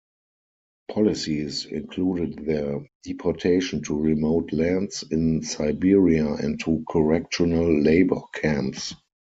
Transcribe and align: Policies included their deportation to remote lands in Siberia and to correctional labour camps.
Policies 0.89 1.65
included 1.65 2.43
their 2.43 2.81
deportation 3.03 3.83
to 3.83 3.95
remote 3.95 4.51
lands 4.51 5.03
in 5.11 5.43
Siberia 5.43 6.25
and 6.25 6.59
to 6.61 6.83
correctional 6.89 7.83
labour 7.83 8.21
camps. 8.33 8.95